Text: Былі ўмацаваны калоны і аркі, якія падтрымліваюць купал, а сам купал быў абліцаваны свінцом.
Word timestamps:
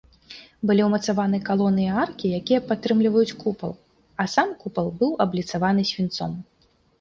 Былі 0.69 0.85
ўмацаваны 0.85 1.39
калоны 1.49 1.83
і 1.87 1.91
аркі, 2.03 2.31
якія 2.39 2.61
падтрымліваюць 2.69 3.37
купал, 3.43 3.77
а 4.25 4.27
сам 4.37 4.49
купал 4.65 4.87
быў 5.03 5.11
абліцаваны 5.27 5.81
свінцом. 5.93 6.31